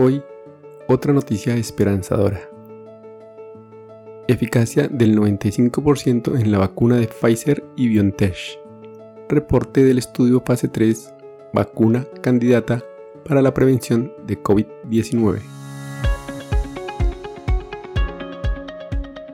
Hoy, 0.00 0.22
otra 0.86 1.12
noticia 1.12 1.56
esperanzadora. 1.56 2.38
Eficacia 4.28 4.86
del 4.86 5.18
95% 5.18 6.40
en 6.40 6.52
la 6.52 6.58
vacuna 6.58 6.98
de 6.98 7.08
Pfizer 7.08 7.64
y 7.76 7.88
BioNTech. 7.88 8.36
Reporte 9.28 9.82
del 9.82 9.98
estudio 9.98 10.40
fase 10.46 10.68
3, 10.68 11.12
vacuna 11.52 12.06
candidata 12.22 12.80
para 13.24 13.42
la 13.42 13.52
prevención 13.52 14.12
de 14.24 14.40
COVID-19. 14.40 15.40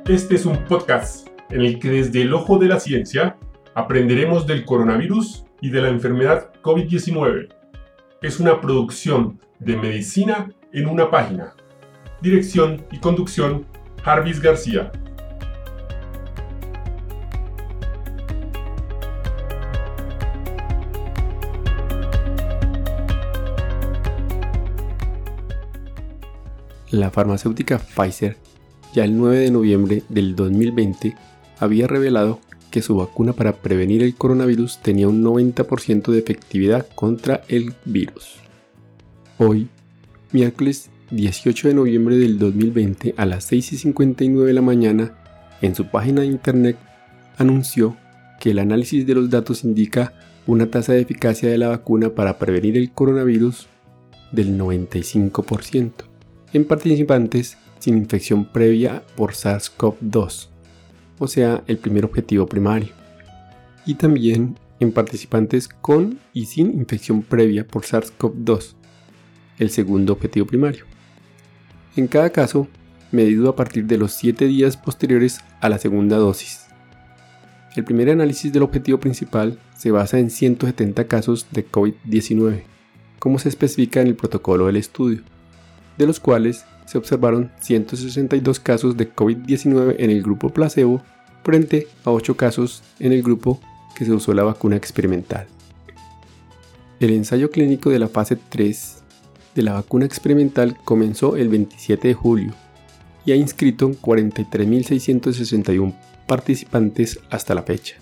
Este 0.08 0.34
es 0.36 0.46
un 0.46 0.64
podcast 0.64 1.28
en 1.50 1.60
el 1.60 1.78
que 1.78 1.90
desde 1.90 2.22
el 2.22 2.32
ojo 2.32 2.56
de 2.56 2.68
la 2.68 2.80
ciencia 2.80 3.36
aprenderemos 3.74 4.46
del 4.46 4.64
coronavirus 4.64 5.44
y 5.60 5.68
de 5.68 5.82
la 5.82 5.90
enfermedad 5.90 6.54
COVID-19. 6.62 7.54
Es 8.22 8.40
una 8.40 8.62
producción 8.62 9.38
de 9.64 9.76
medicina 9.76 10.52
en 10.72 10.86
una 10.86 11.10
página. 11.10 11.54
Dirección 12.20 12.84
y 12.92 12.98
conducción, 12.98 13.66
Jarvis 14.02 14.40
García. 14.40 14.92
La 26.90 27.10
farmacéutica 27.10 27.78
Pfizer, 27.78 28.36
ya 28.92 29.04
el 29.04 29.16
9 29.16 29.38
de 29.38 29.50
noviembre 29.50 30.02
del 30.08 30.36
2020, 30.36 31.16
había 31.58 31.88
revelado 31.88 32.38
que 32.70 32.82
su 32.82 32.96
vacuna 32.96 33.32
para 33.32 33.54
prevenir 33.56 34.02
el 34.02 34.14
coronavirus 34.14 34.80
tenía 34.80 35.08
un 35.08 35.22
90% 35.24 36.12
de 36.12 36.18
efectividad 36.18 36.86
contra 36.94 37.42
el 37.48 37.74
virus. 37.84 38.43
Hoy, 39.38 39.68
miércoles 40.32 40.90
18 41.10 41.68
de 41.68 41.74
noviembre 41.74 42.16
del 42.16 42.38
2020 42.38 43.14
a 43.16 43.26
las 43.26 43.44
6 43.44 43.72
y 43.72 43.78
59 43.78 44.46
de 44.46 44.52
la 44.54 44.62
mañana, 44.62 45.14
en 45.60 45.74
su 45.74 45.86
página 45.86 46.22
de 46.22 46.28
internet 46.28 46.76
anunció 47.36 47.96
que 48.40 48.50
el 48.50 48.58
análisis 48.58 49.06
de 49.06 49.14
los 49.14 49.30
datos 49.30 49.64
indica 49.64 50.12
una 50.46 50.70
tasa 50.70 50.92
de 50.92 51.00
eficacia 51.00 51.48
de 51.48 51.58
la 51.58 51.68
vacuna 51.68 52.10
para 52.10 52.38
prevenir 52.38 52.76
el 52.76 52.92
coronavirus 52.92 53.66
del 54.32 54.58
95% 54.58 55.92
en 56.52 56.64
participantes 56.64 57.56
sin 57.78 57.96
infección 57.98 58.44
previa 58.44 59.02
por 59.16 59.32
SARS-CoV-2 59.32 60.48
o 61.18 61.28
sea, 61.28 61.62
el 61.66 61.78
primer 61.78 62.04
objetivo 62.04 62.46
primario. 62.46 62.90
Y 63.86 63.94
también 63.94 64.58
en 64.80 64.92
participantes 64.92 65.68
con 65.68 66.18
y 66.32 66.46
sin 66.46 66.72
infección 66.72 67.22
previa 67.22 67.66
por 67.66 67.82
SARS-CoV-2, 67.84 68.74
el 69.58 69.70
segundo 69.70 70.12
objetivo 70.12 70.46
primario. 70.46 70.84
En 71.96 72.06
cada 72.08 72.30
caso, 72.30 72.68
medido 73.12 73.48
a 73.48 73.56
partir 73.56 73.86
de 73.86 73.98
los 73.98 74.12
7 74.12 74.46
días 74.46 74.76
posteriores 74.76 75.40
a 75.60 75.68
la 75.68 75.78
segunda 75.78 76.16
dosis. 76.16 76.66
El 77.76 77.84
primer 77.84 78.10
análisis 78.10 78.52
del 78.52 78.62
objetivo 78.62 78.98
principal 79.00 79.58
se 79.76 79.90
basa 79.90 80.18
en 80.18 80.30
170 80.30 81.06
casos 81.06 81.46
de 81.50 81.68
COVID-19, 81.68 82.62
como 83.18 83.38
se 83.38 83.48
especifica 83.48 84.00
en 84.00 84.08
el 84.08 84.16
protocolo 84.16 84.66
del 84.66 84.76
estudio, 84.76 85.22
de 85.98 86.06
los 86.06 86.20
cuales 86.20 86.64
se 86.86 86.98
observaron 86.98 87.50
162 87.60 88.60
casos 88.60 88.96
de 88.96 89.12
COVID-19 89.12 89.96
en 89.98 90.10
el 90.10 90.22
grupo 90.22 90.50
placebo 90.50 91.02
frente 91.42 91.88
a 92.04 92.10
8 92.10 92.36
casos 92.36 92.82
en 92.98 93.12
el 93.12 93.22
grupo 93.22 93.60
que 93.94 94.04
se 94.04 94.12
usó 94.12 94.34
la 94.34 94.42
vacuna 94.42 94.76
experimental. 94.76 95.46
El 97.00 97.10
ensayo 97.10 97.50
clínico 97.50 97.90
de 97.90 97.98
la 97.98 98.08
fase 98.08 98.36
3 98.36 99.03
de 99.54 99.62
la 99.62 99.74
vacuna 99.74 100.06
experimental 100.06 100.76
comenzó 100.84 101.36
el 101.36 101.48
27 101.48 102.08
de 102.08 102.14
julio 102.14 102.54
y 103.24 103.32
ha 103.32 103.36
inscrito 103.36 103.90
43.661 103.90 105.94
participantes 106.26 107.20
hasta 107.30 107.54
la 107.54 107.62
fecha. 107.62 107.96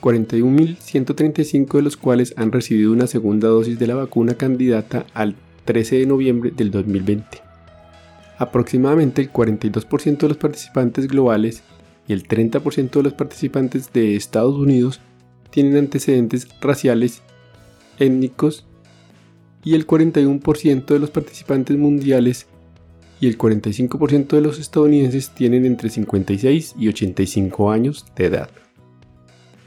41.135 0.00 1.76
de 1.76 1.82
los 1.82 1.96
cuales 1.96 2.34
han 2.36 2.52
recibido 2.52 2.92
una 2.92 3.06
segunda 3.06 3.48
dosis 3.48 3.78
de 3.78 3.86
la 3.86 3.94
vacuna 3.94 4.34
candidata 4.34 5.06
al 5.14 5.36
13 5.64 6.00
de 6.00 6.06
noviembre 6.06 6.52
del 6.54 6.70
2020. 6.70 7.42
Aproximadamente 8.36 9.22
el 9.22 9.32
42% 9.32 10.18
de 10.18 10.28
los 10.28 10.36
participantes 10.36 11.06
globales 11.06 11.62
y 12.06 12.12
el 12.12 12.28
30% 12.28 12.90
de 12.90 13.02
los 13.02 13.14
participantes 13.14 13.92
de 13.92 14.16
Estados 14.16 14.56
Unidos 14.56 15.00
tienen 15.50 15.76
antecedentes 15.76 16.48
raciales, 16.60 17.22
étnicos 17.98 18.66
y 19.64 19.74
el 19.74 19.86
41% 19.86 20.84
de 20.84 20.98
los 20.98 21.10
participantes 21.10 21.76
mundiales 21.76 22.46
y 23.20 23.26
el 23.26 23.38
45% 23.38 24.28
de 24.28 24.40
los 24.40 24.58
estadounidenses 24.58 25.30
tienen 25.30 25.64
entre 25.64 25.88
56 25.88 26.74
y 26.78 26.88
85 26.88 27.70
años 27.70 28.04
de 28.14 28.26
edad. 28.26 28.50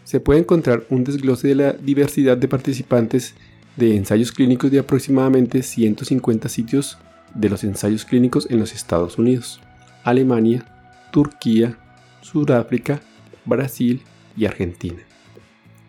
Se 0.03 0.19
puede 0.19 0.39
encontrar 0.39 0.85
un 0.89 1.03
desglose 1.03 1.47
de 1.49 1.55
la 1.55 1.73
diversidad 1.73 2.37
de 2.37 2.47
participantes 2.47 3.33
de 3.75 3.95
ensayos 3.95 4.31
clínicos 4.31 4.71
de 4.71 4.79
aproximadamente 4.79 5.63
150 5.63 6.49
sitios 6.49 6.97
de 7.33 7.49
los 7.49 7.63
ensayos 7.63 8.05
clínicos 8.05 8.47
en 8.49 8.59
los 8.59 8.73
Estados 8.73 9.17
Unidos, 9.17 9.59
Alemania, 10.03 10.65
Turquía, 11.11 11.77
Sudáfrica, 12.21 13.01
Brasil 13.45 14.01
y 14.35 14.45
Argentina. 14.45 14.99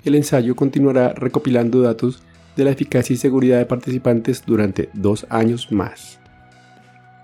El 0.05 0.15
ensayo 0.15 0.57
continuará 0.57 1.13
recopilando 1.13 1.83
datos 1.83 2.23
de 2.59 2.65
la 2.65 2.73
eficacia 2.73 3.15
y 3.15 3.17
seguridad 3.17 3.59
de 3.59 3.67
participantes 3.67 4.43
durante 4.45 4.91
dos 4.93 5.27
años 5.31 5.71
más. 5.71 6.19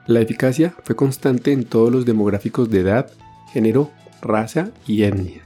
La 0.07 0.21
eficacia 0.21 0.73
fue 0.85 0.95
constante 0.95 1.51
en 1.51 1.65
todos 1.65 1.91
los 1.91 2.05
demográficos 2.07 2.71
de 2.71 2.81
edad, 2.81 3.11
género, 3.53 3.91
raza 4.23 4.71
y 4.87 5.03
etnia. 5.03 5.43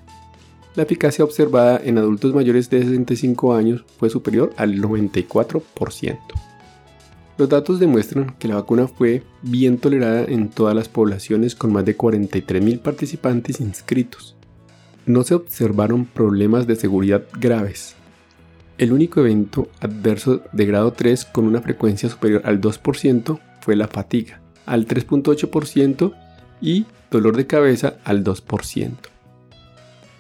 La 0.75 0.83
eficacia 0.83 1.25
observada 1.25 1.81
en 1.83 1.97
adultos 1.97 2.35
mayores 2.35 2.69
de 2.69 2.83
65 2.83 3.55
años 3.55 3.87
fue 3.99 4.11
superior 4.11 4.53
al 4.59 4.77
94%. 4.79 6.19
Los 7.39 7.49
datos 7.49 7.81
demuestran 7.81 8.37
que 8.39 8.49
la 8.49 8.57
vacuna 8.57 8.89
fue 8.89 9.23
bien 9.41 9.79
tolerada 9.79 10.25
en 10.25 10.51
todas 10.51 10.77
las 10.77 10.91
poblaciones 10.91 11.55
con 11.55 11.73
más 11.73 11.87
de 11.87 11.97
43.000 11.97 12.81
participantes 12.81 13.59
inscritos. 13.61 14.37
No 15.07 15.25
se 15.25 15.35
observaron 15.35 16.05
problemas 16.05 16.67
de 16.67 16.77
seguridad 16.77 17.25
graves. 17.41 17.97
El 18.79 18.93
único 18.93 19.19
evento 19.19 19.67
adverso 19.81 20.41
de 20.53 20.65
grado 20.65 20.93
3 20.93 21.25
con 21.25 21.47
una 21.47 21.61
frecuencia 21.61 22.09
superior 22.09 22.43
al 22.45 22.61
2% 22.61 23.41
fue 23.61 23.75
la 23.75 23.89
fatiga, 23.89 24.41
al 24.67 24.87
3.8% 24.87 26.15
y 26.61 26.87
dolor 27.11 27.37
de 27.37 27.49
cabeza 27.49 27.97
al 28.05 28.23
2%. 28.23 28.93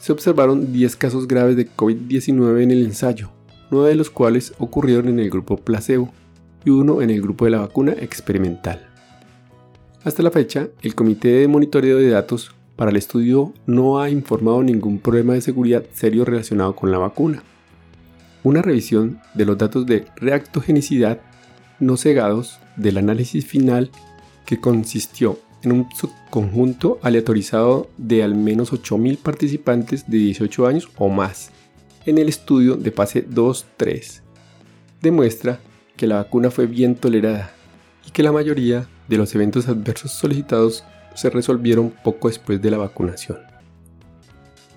Se 0.00 0.10
observaron 0.10 0.72
10 0.72 0.96
casos 0.96 1.28
graves 1.28 1.56
de 1.56 1.68
COVID-19 1.70 2.62
en 2.64 2.72
el 2.72 2.84
ensayo, 2.84 3.30
9 3.70 3.90
de 3.90 3.94
los 3.94 4.10
cuales 4.10 4.52
ocurrieron 4.58 5.08
en 5.08 5.20
el 5.20 5.30
grupo 5.30 5.56
placebo 5.56 6.12
y 6.64 6.70
uno 6.70 7.00
en 7.00 7.10
el 7.10 7.22
grupo 7.22 7.44
de 7.44 7.52
la 7.52 7.60
vacuna 7.60 7.92
experimental. 7.92 8.88
Hasta 10.02 10.24
la 10.24 10.32
fecha, 10.32 10.66
el 10.82 10.96
Comité 10.96 11.28
de 11.28 11.48
Monitoreo 11.48 11.98
de 11.98 12.10
Datos 12.10 12.50
para 12.74 12.90
el 12.90 12.96
estudio 12.96 13.52
no 13.66 14.00
ha 14.00 14.10
informado 14.10 14.64
ningún 14.64 14.98
problema 14.98 15.34
de 15.34 15.42
seguridad 15.42 15.84
serio 15.92 16.24
relacionado 16.24 16.74
con 16.74 16.90
la 16.90 16.98
vacuna. 16.98 17.44
Una 18.42 18.62
revisión 18.62 19.20
de 19.34 19.44
los 19.44 19.58
datos 19.58 19.86
de 19.86 20.06
reactogenicidad 20.16 21.20
no 21.80 21.96
cegados 21.96 22.58
del 22.76 22.98
análisis 22.98 23.46
final 23.46 23.90
que 24.46 24.60
consistió 24.60 25.38
en 25.62 25.72
un 25.72 25.88
subconjunto 25.94 26.98
aleatorizado 27.02 27.88
de 27.96 28.22
al 28.22 28.34
menos 28.34 28.72
8.000 28.72 29.18
participantes 29.18 30.08
de 30.08 30.18
18 30.18 30.66
años 30.66 30.88
o 30.96 31.08
más 31.08 31.50
en 32.06 32.18
el 32.18 32.28
estudio 32.28 32.76
de 32.76 32.90
fase 32.92 33.28
2-3 33.28 34.22
demuestra 35.02 35.60
que 35.96 36.06
la 36.06 36.16
vacuna 36.16 36.50
fue 36.50 36.66
bien 36.66 36.94
tolerada 36.94 37.52
y 38.06 38.10
que 38.10 38.22
la 38.22 38.32
mayoría 38.32 38.88
de 39.08 39.16
los 39.16 39.34
eventos 39.34 39.68
adversos 39.68 40.12
solicitados 40.12 40.84
se 41.14 41.30
resolvieron 41.30 41.92
poco 42.04 42.28
después 42.28 42.62
de 42.62 42.70
la 42.70 42.78
vacunación. 42.78 43.47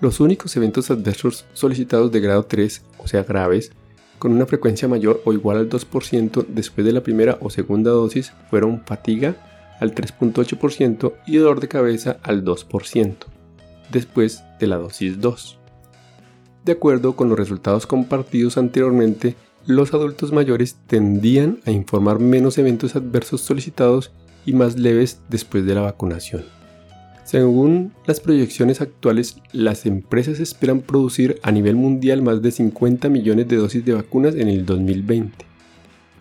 Los 0.02 0.18
únicos 0.18 0.56
eventos 0.56 0.90
adversos 0.90 1.44
solicitados 1.52 2.10
de 2.10 2.18
grado 2.18 2.42
3, 2.42 2.82
o 2.98 3.06
sea 3.06 3.22
graves, 3.22 3.70
con 4.18 4.32
una 4.32 4.46
frecuencia 4.46 4.88
mayor 4.88 5.22
o 5.24 5.32
igual 5.32 5.58
al 5.58 5.70
2% 5.70 6.44
después 6.48 6.84
de 6.84 6.92
la 6.92 7.04
primera 7.04 7.38
o 7.40 7.50
segunda 7.50 7.92
dosis 7.92 8.32
fueron 8.50 8.82
fatiga 8.84 9.36
al 9.78 9.94
3.8% 9.94 11.12
y 11.28 11.36
dolor 11.36 11.60
de 11.60 11.68
cabeza 11.68 12.18
al 12.24 12.44
2% 12.44 13.14
después 13.92 14.42
de 14.58 14.66
la 14.66 14.78
dosis 14.78 15.20
2. 15.20 15.58
De 16.64 16.72
acuerdo 16.72 17.14
con 17.14 17.28
los 17.28 17.38
resultados 17.38 17.86
compartidos 17.86 18.58
anteriormente, 18.58 19.36
los 19.66 19.94
adultos 19.94 20.32
mayores 20.32 20.78
tendían 20.88 21.60
a 21.64 21.70
informar 21.70 22.18
menos 22.18 22.58
eventos 22.58 22.96
adversos 22.96 23.42
solicitados 23.42 24.10
y 24.46 24.52
más 24.52 24.76
leves 24.76 25.20
después 25.28 25.64
de 25.64 25.76
la 25.76 25.82
vacunación. 25.82 26.42
Según 27.32 27.94
las 28.04 28.20
proyecciones 28.20 28.82
actuales, 28.82 29.38
las 29.52 29.86
empresas 29.86 30.38
esperan 30.38 30.82
producir 30.82 31.40
a 31.42 31.50
nivel 31.50 31.76
mundial 31.76 32.20
más 32.20 32.42
de 32.42 32.50
50 32.50 33.08
millones 33.08 33.48
de 33.48 33.56
dosis 33.56 33.82
de 33.86 33.94
vacunas 33.94 34.34
en 34.34 34.48
el 34.48 34.66
2020. 34.66 35.46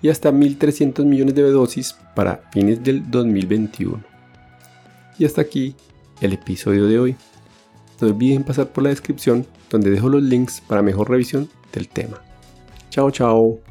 y 0.01 0.07
hasta 0.07 0.31
1.300 0.31 1.03
millones 1.03 1.35
de 1.35 1.41
dosis 1.41 1.97
para 2.15 2.49
fines 2.53 2.81
del 2.81 3.11
2021. 3.11 4.01
Y 5.19 5.25
hasta 5.25 5.41
aquí 5.41 5.75
el 6.21 6.31
episodio 6.31 6.87
de 6.87 6.97
hoy. 6.97 7.15
No 7.99 8.07
olviden 8.07 8.45
pasar 8.45 8.69
por 8.71 8.85
la 8.85 8.89
descripción 8.89 9.45
donde 9.69 9.91
dejo 9.91 10.07
los 10.07 10.23
links 10.23 10.61
para 10.61 10.81
mejor 10.81 11.09
revisión 11.09 11.49
del 11.73 11.89
tema. 11.89 12.21
Chao, 12.89 13.11
chao. 13.11 13.70